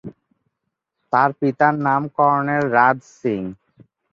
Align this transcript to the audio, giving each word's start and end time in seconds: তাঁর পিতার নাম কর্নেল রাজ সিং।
তাঁর 1.13 1.29
পিতার 1.39 1.75
নাম 1.87 2.01
কর্নেল 2.15 2.63
রাজ 2.75 2.97
সিং। 3.19 3.41